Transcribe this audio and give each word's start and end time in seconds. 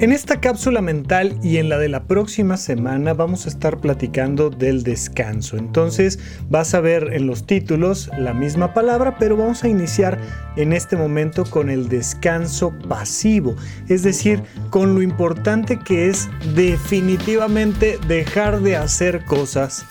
En 0.00 0.12
esta 0.12 0.40
cápsula 0.40 0.80
mental 0.80 1.38
y 1.42 1.58
en 1.58 1.68
la 1.68 1.76
de 1.76 1.90
la 1.90 2.04
próxima 2.04 2.56
semana 2.56 3.12
vamos 3.12 3.44
a 3.44 3.50
estar 3.50 3.76
platicando 3.80 4.48
del 4.48 4.82
descanso. 4.82 5.58
Entonces 5.58 6.18
vas 6.48 6.72
a 6.72 6.80
ver 6.80 7.12
en 7.12 7.26
los 7.26 7.44
títulos 7.44 8.10
la 8.16 8.32
misma 8.32 8.72
palabra, 8.72 9.18
pero 9.18 9.36
vamos 9.36 9.62
a 9.62 9.68
iniciar 9.68 10.18
en 10.56 10.72
este 10.72 10.96
momento 10.96 11.44
con 11.44 11.68
el 11.68 11.90
descanso 11.90 12.72
pasivo. 12.88 13.56
Es 13.90 14.02
decir, 14.02 14.42
con 14.70 14.94
lo 14.94 15.02
importante 15.02 15.78
que 15.78 16.08
es 16.08 16.30
definitivamente 16.54 17.98
dejar 18.08 18.62
de 18.62 18.76
hacer 18.76 19.26
cosas, 19.26 19.84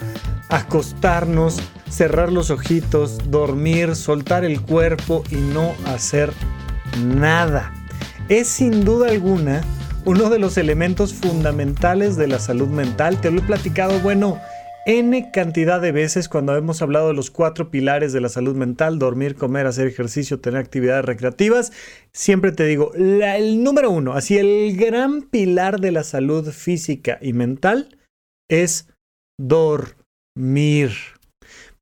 acostarnos, 0.49 1.61
cerrar 1.87 2.31
los 2.31 2.49
ojitos, 2.49 3.29
dormir, 3.29 3.95
soltar 3.95 4.43
el 4.43 4.59
cuerpo 4.59 5.23
y 5.29 5.35
no 5.35 5.75
hacer 5.85 6.33
nada. 7.05 7.71
Es 8.27 8.47
sin 8.47 8.83
duda 8.83 9.09
alguna 9.09 9.61
uno 10.05 10.29
de 10.29 10.39
los 10.39 10.57
elementos 10.57 11.13
fundamentales 11.13 12.15
de 12.15 12.27
la 12.27 12.39
salud 12.39 12.67
mental. 12.67 13.19
Te 13.21 13.31
lo 13.31 13.39
he 13.39 13.43
platicado, 13.43 13.99
bueno, 13.99 14.39
N 14.85 15.29
cantidad 15.31 15.81
de 15.81 15.91
veces 15.91 16.29
cuando 16.29 16.55
hemos 16.55 16.81
hablado 16.81 17.09
de 17.09 17.13
los 17.13 17.29
cuatro 17.29 17.69
pilares 17.69 18.13
de 18.13 18.21
la 18.21 18.29
salud 18.29 18.55
mental, 18.55 18.97
dormir, 18.97 19.35
comer, 19.35 19.67
hacer 19.67 19.87
ejercicio, 19.87 20.39
tener 20.39 20.59
actividades 20.59 21.05
recreativas, 21.05 21.71
siempre 22.11 22.51
te 22.51 22.65
digo, 22.65 22.93
el 22.95 23.63
número 23.63 23.91
uno, 23.91 24.13
así 24.13 24.37
el 24.37 24.75
gran 24.77 25.23
pilar 25.23 25.79
de 25.79 25.91
la 25.91 26.03
salud 26.03 26.49
física 26.51 27.19
y 27.21 27.33
mental 27.33 27.97
es 28.49 28.87
dormir. 29.37 30.91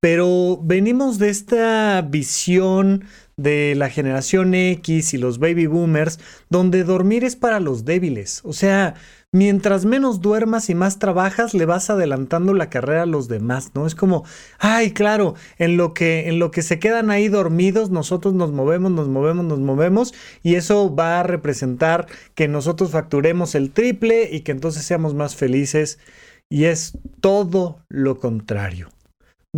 Pero 0.10 0.58
venimos 0.64 1.20
de 1.20 1.28
esta 1.28 2.02
visión 2.02 3.04
de 3.36 3.76
la 3.76 3.90
generación 3.90 4.56
X 4.56 5.14
y 5.14 5.18
los 5.18 5.38
baby 5.38 5.66
boomers, 5.68 6.18
donde 6.50 6.86
dormir 6.86 7.26
es 7.26 7.36
para 7.36 7.60
los 7.60 7.84
débiles. 7.84 8.40
O 8.46 8.54
sea, 8.54 8.94
mientras 9.34 9.84
menos 9.84 10.22
duermas 10.22 10.70
y 10.70 10.76
más 10.76 10.98
trabajas, 10.98 11.54
le 11.54 11.66
vas 11.66 11.90
adelantando 11.90 12.54
la 12.54 12.70
carrera 12.70 13.02
a 13.02 13.06
los 13.06 13.28
demás, 13.28 13.72
¿no? 13.76 13.86
Es 13.86 13.96
como, 13.96 14.24
ay, 14.60 14.92
claro, 14.92 15.36
en 15.58 15.76
lo 15.76 15.94
que 15.94 16.30
en 16.30 16.40
lo 16.40 16.52
que 16.52 16.62
se 16.62 16.80
quedan 16.80 17.12
ahí 17.12 17.28
dormidos, 17.28 17.90
nosotros 17.90 18.34
nos 18.34 18.54
movemos, 18.54 18.94
nos 18.94 19.10
movemos, 19.10 19.44
nos 19.44 19.60
movemos 19.60 20.14
y 20.42 20.56
eso 20.56 20.96
va 20.96 21.20
a 21.20 21.24
representar 21.24 22.08
que 22.34 22.48
nosotros 22.48 22.92
facturemos 22.92 23.56
el 23.56 23.72
triple 23.72 24.30
y 24.32 24.40
que 24.40 24.54
entonces 24.54 24.86
seamos 24.86 25.16
más 25.16 25.36
felices 25.36 26.00
y 26.48 26.64
es 26.64 26.98
todo 27.20 27.82
lo 27.90 28.20
contrario. 28.20 28.88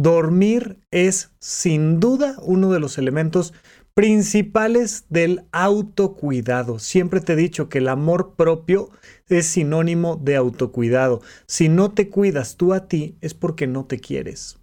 Dormir 0.02 0.80
es 0.92 1.34
sin 1.42 2.00
duda 2.00 2.38
uno 2.42 2.72
de 2.72 2.80
los 2.80 2.98
elementos 2.98 3.54
principales 3.94 5.04
del 5.10 5.44
autocuidado. 5.52 6.80
Siempre 6.80 7.20
te 7.20 7.34
he 7.34 7.36
dicho 7.36 7.68
que 7.68 7.80
el 7.80 7.90
amor 7.90 8.36
propio 8.38 8.92
es 9.28 9.48
sinónimo 9.48 10.16
de 10.16 10.38
autocuidado. 10.38 11.22
Si 11.48 11.68
no 11.68 11.92
te 11.92 12.08
cuidas 12.08 12.56
tú 12.56 12.74
a 12.74 12.88
ti 12.88 13.18
es 13.20 13.34
porque 13.34 13.68
no 13.68 13.88
te 13.88 14.00
quieres. 14.00 14.58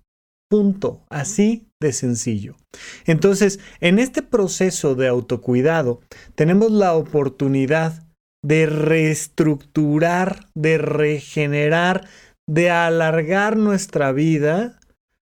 Punto. 0.49 1.05
Así 1.11 1.69
de 1.83 1.93
sencillo. 1.93 2.57
Entonces, 3.05 3.61
en 3.81 3.99
este 3.99 4.23
proceso 4.23 4.95
de 4.95 5.07
autocuidado, 5.07 6.01
tenemos 6.35 6.73
la 6.73 6.95
oportunidad 6.95 8.07
de 8.43 8.65
reestructurar, 8.65 10.47
de 10.55 10.79
regenerar, 10.79 12.09
de 12.49 12.71
alargar 12.71 13.59
nuestra 13.59 14.13
vida 14.13 14.81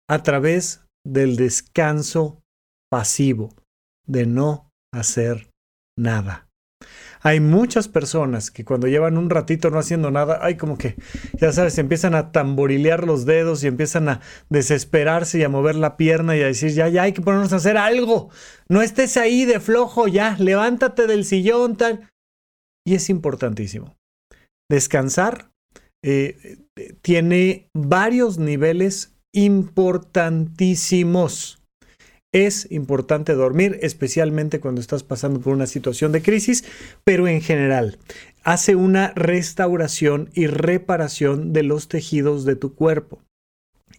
a 0.10 0.24
través 0.24 0.84
del 1.06 1.36
descanso 1.36 2.42
pasivo 2.92 3.54
de 4.06 4.26
no 4.26 4.72
hacer 4.94 5.50
nada. 5.98 6.48
Hay 7.22 7.40
muchas 7.40 7.88
personas 7.88 8.52
que 8.52 8.64
cuando 8.64 8.88
llevan 8.88 9.18
un 9.18 9.30
ratito 9.30 9.70
no 9.70 9.80
haciendo 9.80 10.12
nada, 10.12 10.40
hay 10.42 10.56
como 10.56 10.78
que, 10.78 10.96
ya 11.34 11.52
sabes, 11.52 11.78
empiezan 11.78 12.14
a 12.14 12.32
tamborilear 12.32 13.06
los 13.06 13.26
dedos 13.26 13.64
y 13.64 13.68
empiezan 13.68 14.08
a 14.08 14.22
desesperarse 14.50 15.40
y 15.40 15.44
a 15.44 15.50
mover 15.50 15.76
la 15.76 15.98
pierna 15.98 16.38
y 16.38 16.42
a 16.42 16.48
decir, 16.48 16.72
ya, 16.72 16.88
ya 16.88 17.04
hay 17.04 17.14
que 17.14 17.22
ponernos 17.22 17.54
a 17.54 17.58
hacer 17.58 17.78
algo. 17.78 18.30
No 18.70 18.82
estés 18.82 19.18
ahí 19.18 19.46
de 19.46 19.60
flojo, 19.60 20.08
ya, 20.08 20.38
levántate 20.38 21.08
del 21.08 21.26
sillón, 21.26 21.76
tal. 21.76 22.10
Y 22.86 22.96
es 22.96 23.10
importantísimo. 23.10 23.98
Descansar 24.70 25.52
eh, 26.04 26.60
tiene 27.02 27.70
varios 27.74 28.38
niveles 28.38 29.17
importantísimos. 29.38 31.62
Es 32.32 32.72
importante 32.72 33.34
dormir, 33.34 33.78
especialmente 33.84 34.60
cuando 34.60 34.82
estás 34.82 35.04
pasando 35.04 35.40
por 35.40 35.54
una 35.54 35.68
situación 35.68 36.12
de 36.12 36.24
crisis, 36.24 36.66
pero 37.04 37.28
en 37.28 37.42
general 37.42 38.00
hace 38.44 38.76
una 38.76 39.14
restauración 39.16 40.32
y 40.34 40.48
reparación 40.48 41.54
de 41.54 41.62
los 41.62 41.88
tejidos 41.88 42.46
de 42.46 42.56
tu 42.56 42.74
cuerpo. 42.74 43.22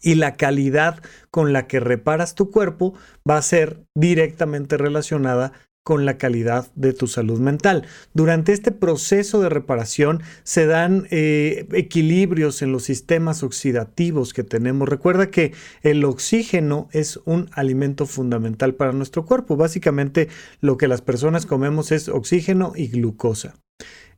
Y 0.03 0.17
la 0.17 0.35
calidad 0.35 1.01
con 1.31 1.53
la 1.53 1.69
que 1.69 1.79
reparas 1.79 2.35
tu 2.35 2.51
cuerpo 2.51 2.95
va 3.29 3.37
a 3.37 3.43
ser 3.43 3.85
directamente 3.95 4.77
relacionada 4.77 5.53
con 5.89 6.05
la 6.05 6.19
calidad 6.19 6.71
de 6.75 6.93
tu 6.93 7.07
salud 7.07 7.41
mental. 7.41 7.87
Durante 8.13 8.53
este 8.53 8.73
proceso 8.73 9.41
de 9.41 9.49
reparación 9.49 10.23
se 10.43 10.67
dan 10.67 11.07
eh, 11.11 11.67
equilibrios 11.73 12.61
en 12.61 12.73
los 12.73 12.83
sistemas 12.85 13.43
oxidativos 13.43 14.35
que 14.35 14.45
tenemos. 14.45 14.87
Recuerda 14.87 15.31
que 15.31 15.55
el 15.81 16.05
oxígeno 16.05 16.91
es 16.93 17.19
un 17.25 17.49
alimento 17.53 18.05
fundamental 18.05 18.75
para 18.75 18.93
nuestro 18.93 19.25
cuerpo. 19.25 19.57
Básicamente 19.57 20.29
lo 20.61 20.77
que 20.77 20.89
las 20.89 21.01
personas 21.01 21.47
comemos 21.47 21.91
es 21.91 22.11
oxígeno 22.11 22.75
y 22.77 22.89
glucosa. 22.89 23.55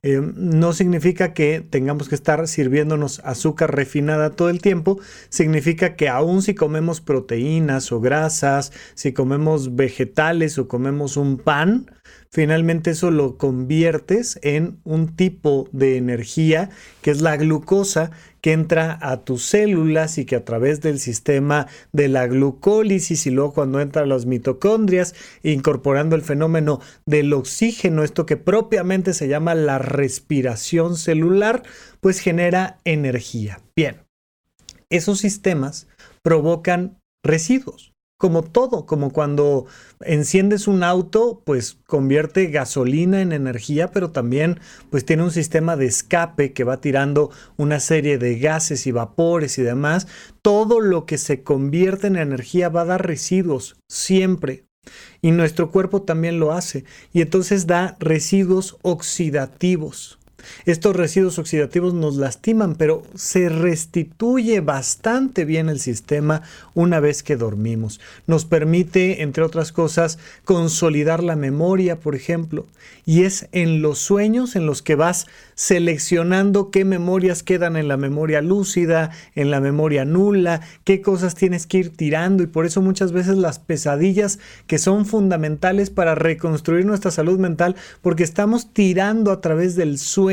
Eh, 0.02 0.20
no 0.34 0.72
significa 0.72 1.34
que 1.34 1.60
tengamos 1.60 2.08
que 2.08 2.14
estar 2.14 2.48
sirviéndonos 2.48 3.20
azúcar 3.22 3.74
refinada 3.74 4.30
todo 4.30 4.48
el 4.48 4.62
tiempo, 4.62 4.98
significa 5.28 5.94
que 5.94 6.08
aun 6.08 6.40
si 6.40 6.54
comemos 6.54 7.02
proteínas 7.02 7.92
o 7.92 8.00
grasas, 8.00 8.72
si 8.94 9.12
comemos 9.12 9.76
vegetales 9.76 10.56
o 10.58 10.68
comemos 10.68 11.18
un 11.18 11.36
pan, 11.36 11.90
finalmente 12.32 12.90
eso 12.92 13.10
lo 13.10 13.36
conviertes 13.36 14.38
en 14.42 14.78
un 14.84 15.16
tipo 15.16 15.68
de 15.72 15.96
energía 15.96 16.70
que 17.02 17.10
es 17.10 17.20
la 17.20 17.36
glucosa 17.36 18.12
que 18.40 18.52
entra 18.52 18.98
a 19.02 19.24
tus 19.24 19.44
células 19.44 20.16
y 20.16 20.24
que 20.24 20.36
a 20.36 20.44
través 20.44 20.80
del 20.80 20.98
sistema 20.98 21.66
de 21.92 22.08
la 22.08 22.26
glucólisis 22.26 23.26
y 23.26 23.30
luego 23.30 23.52
cuando 23.52 23.80
entra 23.80 24.02
a 24.02 24.06
las 24.06 24.26
mitocondrias, 24.26 25.14
incorporando 25.42 26.16
el 26.16 26.22
fenómeno 26.22 26.80
del 27.04 27.32
oxígeno, 27.32 28.02
esto 28.02 28.26
que 28.26 28.36
propiamente 28.36 29.12
se 29.12 29.28
llama 29.28 29.54
la 29.54 29.78
respiración 29.78 30.96
celular, 30.96 31.62
pues 32.00 32.20
genera 32.20 32.78
energía. 32.84 33.60
Bien, 33.76 34.04
esos 34.88 35.18
sistemas 35.18 35.86
provocan 36.22 36.98
residuos 37.22 37.92
como 38.20 38.42
todo, 38.42 38.84
como 38.84 39.14
cuando 39.14 39.64
enciendes 40.02 40.68
un 40.68 40.82
auto, 40.84 41.40
pues 41.46 41.78
convierte 41.86 42.48
gasolina 42.48 43.22
en 43.22 43.32
energía, 43.32 43.92
pero 43.92 44.10
también 44.10 44.60
pues 44.90 45.06
tiene 45.06 45.22
un 45.22 45.30
sistema 45.30 45.74
de 45.74 45.86
escape 45.86 46.52
que 46.52 46.64
va 46.64 46.82
tirando 46.82 47.30
una 47.56 47.80
serie 47.80 48.18
de 48.18 48.38
gases 48.38 48.86
y 48.86 48.92
vapores 48.92 49.56
y 49.56 49.62
demás. 49.62 50.06
Todo 50.42 50.80
lo 50.80 51.06
que 51.06 51.16
se 51.16 51.42
convierte 51.42 52.08
en 52.08 52.16
energía 52.16 52.68
va 52.68 52.82
a 52.82 52.84
dar 52.84 53.06
residuos, 53.06 53.76
siempre. 53.88 54.66
Y 55.22 55.30
nuestro 55.30 55.70
cuerpo 55.70 56.02
también 56.02 56.38
lo 56.38 56.52
hace. 56.52 56.84
Y 57.14 57.22
entonces 57.22 57.66
da 57.66 57.96
residuos 58.00 58.76
oxidativos. 58.82 60.19
Estos 60.66 60.96
residuos 60.96 61.38
oxidativos 61.38 61.94
nos 61.94 62.16
lastiman, 62.16 62.74
pero 62.74 63.02
se 63.14 63.48
restituye 63.48 64.60
bastante 64.60 65.44
bien 65.44 65.68
el 65.68 65.80
sistema 65.80 66.42
una 66.74 67.00
vez 67.00 67.22
que 67.22 67.36
dormimos. 67.36 68.00
Nos 68.26 68.44
permite, 68.44 69.22
entre 69.22 69.44
otras 69.44 69.72
cosas, 69.72 70.18
consolidar 70.44 71.22
la 71.22 71.36
memoria, 71.36 72.00
por 72.00 72.14
ejemplo. 72.14 72.66
Y 73.06 73.24
es 73.24 73.48
en 73.52 73.82
los 73.82 73.98
sueños 73.98 74.56
en 74.56 74.66
los 74.66 74.82
que 74.82 74.94
vas 74.94 75.26
seleccionando 75.54 76.70
qué 76.70 76.84
memorias 76.84 77.42
quedan 77.42 77.76
en 77.76 77.88
la 77.88 77.96
memoria 77.96 78.40
lúcida, 78.40 79.10
en 79.34 79.50
la 79.50 79.60
memoria 79.60 80.04
nula, 80.04 80.60
qué 80.84 81.02
cosas 81.02 81.34
tienes 81.34 81.66
que 81.66 81.78
ir 81.78 81.96
tirando. 81.96 82.42
Y 82.42 82.46
por 82.46 82.66
eso 82.66 82.80
muchas 82.80 83.12
veces 83.12 83.36
las 83.36 83.58
pesadillas 83.58 84.38
que 84.66 84.78
son 84.78 85.06
fundamentales 85.06 85.90
para 85.90 86.14
reconstruir 86.14 86.86
nuestra 86.86 87.10
salud 87.10 87.38
mental, 87.38 87.76
porque 88.02 88.22
estamos 88.22 88.72
tirando 88.72 89.32
a 89.32 89.40
través 89.40 89.76
del 89.76 89.98
sueño 89.98 90.29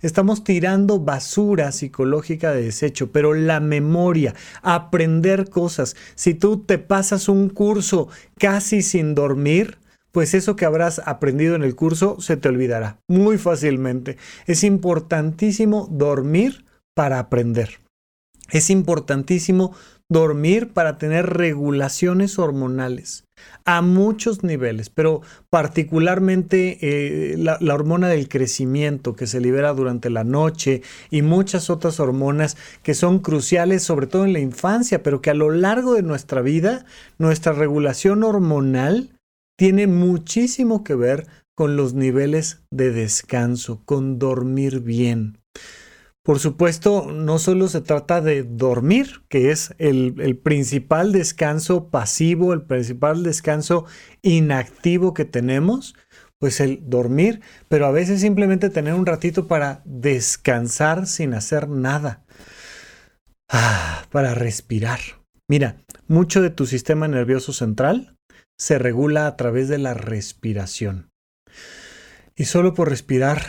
estamos 0.00 0.44
tirando 0.44 1.00
basura 1.00 1.72
psicológica 1.72 2.52
de 2.52 2.62
desecho, 2.62 3.10
pero 3.12 3.34
la 3.34 3.60
memoria, 3.60 4.34
aprender 4.62 5.50
cosas, 5.50 5.96
si 6.14 6.34
tú 6.34 6.58
te 6.58 6.78
pasas 6.78 7.28
un 7.28 7.48
curso 7.48 8.08
casi 8.38 8.82
sin 8.82 9.14
dormir, 9.14 9.78
pues 10.12 10.34
eso 10.34 10.56
que 10.56 10.64
habrás 10.64 11.00
aprendido 11.04 11.54
en 11.54 11.62
el 11.62 11.76
curso 11.76 12.20
se 12.20 12.36
te 12.36 12.48
olvidará 12.48 12.98
muy 13.08 13.38
fácilmente. 13.38 14.16
Es 14.46 14.64
importantísimo 14.64 15.88
dormir 15.90 16.64
para 16.94 17.18
aprender. 17.18 17.80
Es 18.50 18.70
importantísimo 18.70 19.74
dormir 20.10 20.72
para 20.72 20.96
tener 20.96 21.26
regulaciones 21.26 22.38
hormonales 22.38 23.24
a 23.64 23.82
muchos 23.82 24.42
niveles, 24.42 24.90
pero 24.90 25.20
particularmente 25.50 26.78
eh, 26.80 27.36
la, 27.36 27.58
la, 27.60 27.74
hormona 27.74 28.08
del 28.08 28.28
crecimiento 28.28 29.14
que 29.14 29.26
se 29.26 29.40
libera 29.40 29.72
durante 29.74 30.10
la 30.10 30.24
noche 30.24 30.82
y 31.10 31.22
muchas 31.22 31.70
otras 31.70 32.00
hormonas 32.00 32.56
que 32.82 32.94
son 32.94 33.18
cruciales, 33.18 33.82
sobre 33.82 34.06
todo 34.06 34.24
en 34.24 34.32
la 34.32 34.40
infancia, 34.40 35.02
pero 35.02 35.20
que 35.20 35.30
a 35.30 35.34
lo 35.34 35.50
largo 35.50 35.94
de 35.94 36.02
nuestra 36.02 36.40
vida, 36.40 36.84
nuestra 37.18 37.52
regulación 37.52 38.24
hormonal 38.24 39.10
tiene 39.58 39.86
muchísimo 39.86 40.82
que 40.82 40.94
ver 40.94 41.26
con 41.54 41.76
los 41.76 41.92
niveles 41.92 42.60
de 42.70 42.92
descanso, 42.92 43.82
con 43.84 44.18
dormir 44.18 44.80
bien. 44.80 45.38
Por 46.24 46.40
supuesto, 46.40 47.10
no 47.10 47.38
solo 47.38 47.68
se 47.68 47.80
trata 47.80 48.20
de 48.20 48.42
dormir, 48.42 49.22
que 49.28 49.50
es 49.50 49.74
el, 49.78 50.38
principal 50.42 51.12
descanso 51.12 51.88
pasivo, 51.88 52.52
el 52.52 52.62
principal 52.62 53.22
descanso 53.22 53.86
inactivo 54.20 55.14
que 55.14 55.24
tenemos, 55.24 55.94
pues 56.38 56.60
el 56.60 56.82
dormir, 56.88 57.40
pero 57.68 57.86
a 57.86 57.92
veces 57.92 58.20
simplemente 58.20 58.68
tener 58.68 58.94
un 58.94 59.06
ratito 59.06 59.48
para 59.48 59.80
descansar 59.86 61.06
sin 61.06 61.32
hacer 61.32 61.68
nada, 61.68 62.24
ah, 63.50 64.06
para 64.10 64.34
respirar. 64.34 65.00
Mira, 65.48 65.76
mucho 66.08 66.42
de 66.42 66.50
tu 66.50 66.66
sistema 66.66 67.08
nervioso 67.08 67.54
central 67.54 68.16
se 68.58 68.78
regula 68.78 69.26
a 69.26 69.36
través 69.36 69.68
de 69.68 69.78
la 69.78 69.94
respiración. 69.94 71.08
Y 72.36 72.44
solo 72.44 72.74
por 72.74 72.90
respirar 72.90 73.42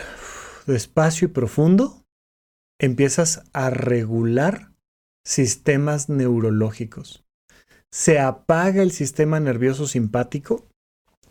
despacio 0.66 1.28
y 1.28 1.30
profundo, 1.30 2.02
empiezas 2.80 3.42
a 3.52 3.70
regular 3.70 4.72
sistemas 5.24 6.08
neurológicos. 6.08 7.24
Se 7.92 8.18
apaga 8.18 8.82
el 8.82 8.90
sistema 8.90 9.38
nervioso 9.38 9.86
simpático, 9.86 10.66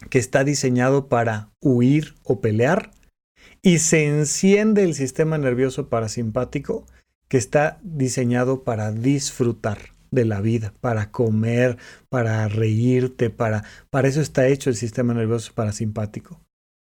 que 0.10 0.20
está 0.20 0.44
diseñado 0.44 1.10
para 1.10 1.50
huir 1.60 2.16
o 2.24 2.40
pelear, 2.40 2.92
y 3.62 3.80
se 3.80 4.08
enciende 4.08 4.84
el 4.84 4.94
sistema 4.94 5.38
nervioso 5.38 5.90
parasimpático, 5.90 6.86
que 7.28 7.38
está 7.38 7.80
diseñado 7.84 8.64
para 8.64 8.92
disfrutar 8.92 9.96
de 10.12 10.26
la 10.26 10.42
vida, 10.42 10.74
para 10.82 11.12
comer, 11.12 11.78
para 12.10 12.48
reírte, 12.48 13.30
para, 13.30 13.64
para 13.90 14.08
eso 14.08 14.22
está 14.22 14.48
hecho 14.48 14.70
el 14.70 14.76
sistema 14.76 15.14
nervioso 15.14 15.54
parasimpático. 15.54 16.42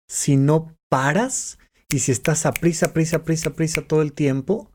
Si 0.09 0.37
no 0.37 0.77
paras, 0.89 1.59
y 1.94 2.00
si 2.00 2.11
estás 2.11 2.44
a 2.44 2.52
prisa, 2.52 2.93
prisa, 2.93 3.23
prisa, 3.23 3.50
prisa 3.50 3.81
todo 3.81 4.02
el 4.02 4.12
tiempo, 4.12 4.73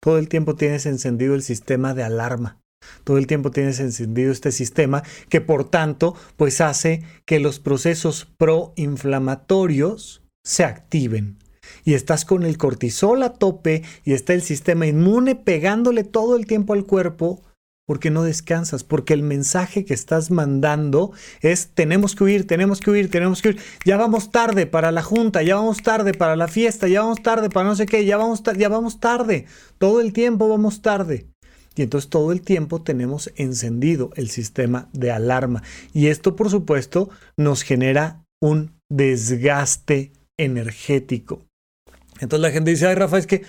todo 0.00 0.18
el 0.18 0.28
tiempo 0.28 0.54
tienes 0.54 0.86
encendido 0.86 1.34
el 1.34 1.42
sistema 1.42 1.94
de 1.94 2.04
alarma. 2.04 2.60
Todo 3.02 3.18
el 3.18 3.26
tiempo 3.26 3.50
tienes 3.50 3.80
encendido 3.80 4.30
este 4.30 4.52
sistema 4.52 5.02
que 5.28 5.40
por 5.40 5.68
tanto 5.68 6.14
pues 6.36 6.60
hace 6.60 7.02
que 7.26 7.40
los 7.40 7.58
procesos 7.58 8.28
proinflamatorios 8.38 10.22
se 10.44 10.62
activen. 10.62 11.38
Y 11.84 11.94
estás 11.94 12.24
con 12.24 12.44
el 12.44 12.56
cortisol 12.56 13.24
a 13.24 13.32
tope 13.32 13.82
y 14.04 14.12
está 14.12 14.32
el 14.32 14.42
sistema 14.42 14.86
inmune 14.86 15.34
pegándole 15.34 16.04
todo 16.04 16.36
el 16.36 16.46
tiempo 16.46 16.72
al 16.74 16.86
cuerpo 16.86 17.42
porque 17.90 18.12
no 18.12 18.22
descansas, 18.22 18.84
porque 18.84 19.14
el 19.14 19.24
mensaje 19.24 19.84
que 19.84 19.94
estás 19.94 20.30
mandando 20.30 21.10
es 21.40 21.70
tenemos 21.74 22.14
que 22.14 22.22
huir, 22.22 22.46
tenemos 22.46 22.78
que 22.78 22.88
huir, 22.92 23.10
tenemos 23.10 23.42
que 23.42 23.48
huir. 23.48 23.58
Ya 23.84 23.96
vamos 23.96 24.30
tarde 24.30 24.66
para 24.66 24.92
la 24.92 25.02
junta, 25.02 25.42
ya 25.42 25.56
vamos 25.56 25.82
tarde 25.82 26.14
para 26.14 26.36
la 26.36 26.46
fiesta, 26.46 26.86
ya 26.86 27.00
vamos 27.00 27.20
tarde 27.20 27.50
para 27.50 27.66
no 27.66 27.74
sé 27.74 27.86
qué, 27.86 28.04
ya 28.04 28.16
vamos, 28.16 28.44
ya 28.56 28.68
vamos 28.68 29.00
tarde. 29.00 29.46
Todo 29.78 30.00
el 30.00 30.12
tiempo 30.12 30.48
vamos 30.48 30.82
tarde. 30.82 31.26
Y 31.74 31.82
entonces 31.82 32.08
todo 32.08 32.30
el 32.30 32.42
tiempo 32.42 32.80
tenemos 32.80 33.32
encendido 33.34 34.12
el 34.14 34.30
sistema 34.30 34.88
de 34.92 35.10
alarma. 35.10 35.64
Y 35.92 36.06
esto, 36.06 36.36
por 36.36 36.48
supuesto, 36.48 37.10
nos 37.36 37.62
genera 37.62 38.22
un 38.40 38.70
desgaste 38.88 40.12
energético. 40.38 41.42
Entonces 42.20 42.40
la 42.40 42.52
gente 42.52 42.70
dice, 42.70 42.86
ay 42.86 42.94
Rafa, 42.94 43.18
es 43.18 43.26
que 43.26 43.42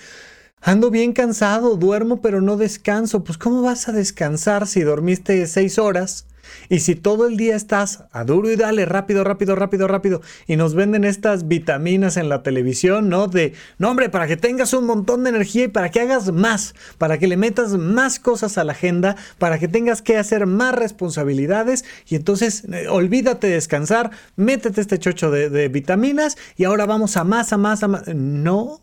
Ando 0.64 0.92
bien 0.92 1.12
cansado, 1.12 1.74
duermo 1.74 2.22
pero 2.22 2.40
no 2.40 2.56
descanso. 2.56 3.24
Pues 3.24 3.36
¿cómo 3.36 3.62
vas 3.62 3.88
a 3.88 3.92
descansar 3.92 4.68
si 4.68 4.82
dormiste 4.82 5.44
seis 5.48 5.76
horas? 5.76 6.28
Y 6.68 6.80
si 6.80 6.94
todo 6.94 7.26
el 7.26 7.36
día 7.36 7.56
estás 7.56 8.04
a 8.12 8.22
duro 8.22 8.48
y 8.48 8.54
dale, 8.54 8.84
rápido, 8.84 9.24
rápido, 9.24 9.56
rápido, 9.56 9.88
rápido, 9.88 10.20
y 10.46 10.54
nos 10.56 10.74
venden 10.74 11.04
estas 11.04 11.48
vitaminas 11.48 12.16
en 12.16 12.28
la 12.28 12.44
televisión, 12.44 13.08
¿no? 13.08 13.26
De, 13.26 13.54
no 13.78 13.90
hombre, 13.90 14.08
para 14.08 14.28
que 14.28 14.36
tengas 14.36 14.72
un 14.72 14.86
montón 14.86 15.24
de 15.24 15.30
energía 15.30 15.64
y 15.64 15.68
para 15.68 15.90
que 15.90 16.00
hagas 16.00 16.30
más, 16.30 16.74
para 16.98 17.18
que 17.18 17.26
le 17.26 17.36
metas 17.36 17.72
más 17.72 18.20
cosas 18.20 18.58
a 18.58 18.64
la 18.64 18.72
agenda, 18.72 19.16
para 19.38 19.58
que 19.58 19.66
tengas 19.66 20.02
que 20.02 20.16
hacer 20.18 20.46
más 20.46 20.74
responsabilidades, 20.74 21.84
y 22.06 22.16
entonces 22.16 22.64
eh, 22.72 22.86
olvídate 22.88 23.48
de 23.48 23.54
descansar, 23.54 24.10
métete 24.36 24.80
este 24.80 24.98
chocho 24.98 25.30
de, 25.30 25.48
de 25.48 25.68
vitaminas 25.68 26.36
y 26.56 26.64
ahora 26.64 26.86
vamos 26.86 27.16
a 27.16 27.24
más, 27.24 27.52
a 27.52 27.56
más, 27.56 27.82
a 27.82 27.88
más. 27.88 28.08
No, 28.14 28.82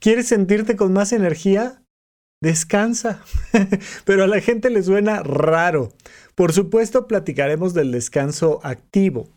¿Quieres 0.00 0.28
sentirte 0.28 0.76
con 0.76 0.92
más 0.92 1.12
energía? 1.12 1.82
Descansa. 2.42 3.22
Pero 4.04 4.24
a 4.24 4.26
la 4.26 4.40
gente 4.40 4.70
le 4.70 4.82
suena 4.82 5.22
raro. 5.22 5.92
Por 6.34 6.52
supuesto, 6.52 7.06
platicaremos 7.06 7.74
del 7.74 7.92
descanso 7.92 8.60
activo 8.62 9.28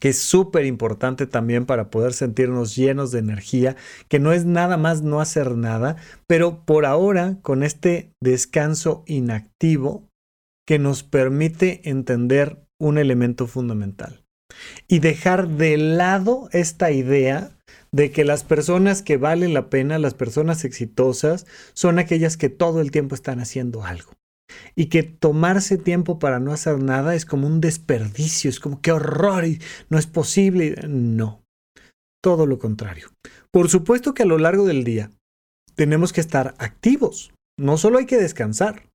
que 0.00 0.10
es 0.10 0.18
súper 0.18 0.66
importante 0.66 1.26
también 1.26 1.66
para 1.66 1.88
poder 1.88 2.12
sentirnos 2.12 2.76
llenos 2.76 3.10
de 3.10 3.20
energía, 3.20 3.76
que 4.08 4.18
no 4.18 4.32
es 4.32 4.44
nada 4.44 4.76
más 4.76 5.02
no 5.02 5.20
hacer 5.20 5.56
nada, 5.56 5.96
pero 6.26 6.64
por 6.64 6.84
ahora 6.84 7.38
con 7.42 7.62
este 7.62 8.10
descanso 8.22 9.04
inactivo 9.06 10.08
que 10.66 10.78
nos 10.78 11.02
permite 11.04 11.88
entender 11.88 12.66
un 12.78 12.98
elemento 12.98 13.46
fundamental 13.46 14.24
y 14.88 14.98
dejar 14.98 15.48
de 15.48 15.76
lado 15.76 16.48
esta 16.52 16.90
idea 16.90 17.50
de 17.94 18.10
que 18.10 18.24
las 18.24 18.42
personas 18.42 19.02
que 19.02 19.18
valen 19.18 19.54
la 19.54 19.70
pena, 19.70 20.00
las 20.00 20.14
personas 20.14 20.64
exitosas, 20.64 21.46
son 21.74 22.00
aquellas 22.00 22.36
que 22.36 22.48
todo 22.48 22.80
el 22.80 22.90
tiempo 22.90 23.14
están 23.14 23.38
haciendo 23.38 23.84
algo. 23.84 24.14
Y 24.74 24.86
que 24.86 25.04
tomarse 25.04 25.78
tiempo 25.78 26.18
para 26.18 26.40
no 26.40 26.52
hacer 26.52 26.82
nada 26.82 27.14
es 27.14 27.24
como 27.24 27.46
un 27.46 27.60
desperdicio, 27.60 28.50
es 28.50 28.58
como 28.58 28.80
qué 28.80 28.90
horror 28.90 29.44
y 29.44 29.60
no 29.90 29.98
es 29.98 30.08
posible. 30.08 30.74
No, 30.88 31.44
todo 32.20 32.46
lo 32.46 32.58
contrario. 32.58 33.10
Por 33.52 33.70
supuesto 33.70 34.12
que 34.12 34.24
a 34.24 34.26
lo 34.26 34.38
largo 34.38 34.66
del 34.66 34.82
día 34.82 35.12
tenemos 35.76 36.12
que 36.12 36.20
estar 36.20 36.56
activos, 36.58 37.32
no 37.56 37.78
solo 37.78 37.98
hay 37.98 38.06
que 38.06 38.18
descansar. 38.18 38.88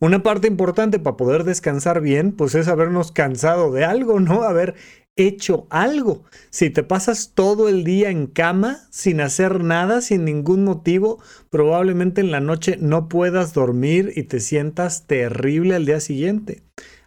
Una 0.00 0.22
parte 0.22 0.48
importante 0.48 0.98
para 0.98 1.18
poder 1.18 1.44
descansar 1.44 2.00
bien, 2.00 2.32
pues 2.32 2.54
es 2.54 2.66
habernos 2.68 3.12
cansado 3.12 3.70
de 3.72 3.84
algo, 3.84 4.20
¿no? 4.20 4.42
Haber 4.42 4.74
hecho 5.18 5.66
algo. 5.68 6.24
Si 6.50 6.70
te 6.70 6.82
pasas 6.82 7.32
todo 7.34 7.68
el 7.68 7.84
día 7.84 8.08
en 8.08 8.26
cama 8.26 8.78
sin 8.90 9.20
hacer 9.20 9.62
nada, 9.62 10.00
sin 10.00 10.24
ningún 10.24 10.64
motivo, 10.64 11.20
probablemente 11.50 12.20
en 12.20 12.30
la 12.30 12.40
noche 12.40 12.78
no 12.80 13.08
puedas 13.08 13.52
dormir 13.52 14.12
y 14.16 14.22
te 14.22 14.40
sientas 14.40 15.06
terrible 15.06 15.74
al 15.74 15.84
día 15.84 16.00
siguiente. 16.00 16.62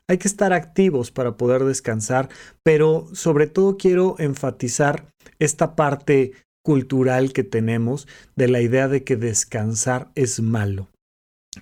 hay 0.07 0.17
que 0.17 0.27
estar 0.27 0.51
activos 0.51 1.09
para 1.09 1.37
poder 1.37 1.63
descansar, 1.63 2.27
pero 2.63 3.07
sobre 3.13 3.47
todo 3.47 3.77
quiero 3.77 4.15
enfatizar 4.19 5.05
esta 5.39 5.75
parte 5.77 6.33
cultural 6.63 7.31
que 7.31 7.45
tenemos 7.45 8.09
de 8.35 8.49
la 8.49 8.59
idea 8.59 8.89
de 8.89 9.05
que 9.05 9.15
descansar 9.15 10.11
es 10.15 10.41
malo 10.41 10.90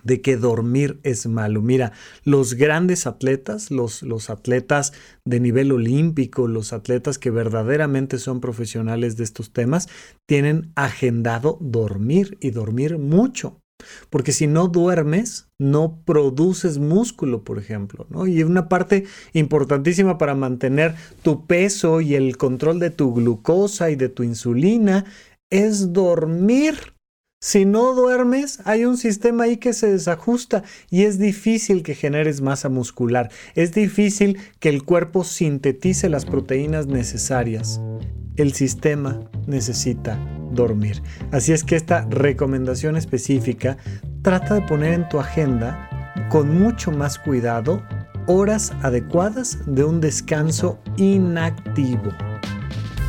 de 0.04 0.22
que 0.22 0.38
dormir 0.38 1.00
es 1.04 1.28
malo. 1.28 1.62
Mira, 1.62 1.92
los 2.24 2.54
grandes 2.54 3.08
atletas, 3.08 3.72
los, 3.72 4.04
los, 4.04 4.30
atletas 4.30 4.94
de 5.26 5.40
nivel 5.40 5.72
olímpico, 5.72 6.48
los 6.48 6.74
atletas 6.74 7.18
que 7.18 7.32
verdaderamente 7.32 8.18
son 8.18 8.42
profesionales 8.42 9.18
de 9.18 9.24
estos 9.24 9.52
temas, 9.52 9.88
tienen 10.28 10.72
agendado 10.76 11.58
dormir 11.62 12.38
y 12.42 12.52
dormir 12.52 12.98
mucho. 12.98 13.60
Porque 14.10 14.32
si 14.32 14.48
no 14.48 14.68
duermes, 14.68 15.48
no 15.60 16.02
produces 16.06 16.78
músculo, 16.80 17.44
por 17.44 17.58
ejemplo, 17.58 18.08
¿no? 18.10 18.28
Y 18.28 18.44
una 18.44 18.68
parte 18.68 19.06
importantísima 19.34 20.18
para 20.18 20.36
mantener 20.36 20.96
tu 21.22 21.46
peso 21.46 22.02
y 22.02 22.16
el 22.16 22.38
control 22.38 22.80
de 22.80 22.90
tu 22.90 23.14
glucosa 23.14 23.90
y 23.90 23.96
de 23.96 24.10
tu 24.10 24.24
insulina 24.24 25.06
es 25.50 25.94
dormir. 25.94 26.94
Si 27.42 27.64
no 27.64 27.94
duermes, 27.94 28.60
hay 28.66 28.84
un 28.84 28.98
sistema 28.98 29.46
ahí 29.46 29.56
que 29.56 29.72
se 29.72 29.90
desajusta 29.90 30.64
y 30.90 31.04
es 31.04 31.20
difícil 31.20 31.84
que 31.84 31.96
generes 31.96 32.42
masa 32.42 32.68
muscular. 32.68 33.32
Es 33.56 33.72
difícil 33.72 34.38
que 34.60 34.68
el 34.68 34.84
cuerpo 34.84 35.24
sintetice 35.24 36.10
las 36.10 36.26
proteínas 36.26 36.88
necesarias. 36.88 37.80
El 38.36 38.52
sistema 38.52 39.22
necesita 39.48 40.20
dormir. 40.52 41.02
Así 41.32 41.54
es 41.54 41.64
que 41.64 41.78
esta 41.78 42.06
recomendación 42.10 42.98
específica 42.98 43.78
trata 44.22 44.56
de 44.56 44.62
poner 44.64 44.94
en 44.94 45.08
tu 45.08 45.18
agenda 45.18 45.90
con 46.30 46.60
mucho 46.60 46.92
más 46.92 47.18
cuidado 47.18 47.82
horas 48.28 48.74
adecuadas 48.82 49.60
de 49.66 49.86
un 49.86 50.02
descanso 50.02 50.78
inactivo. 50.98 52.12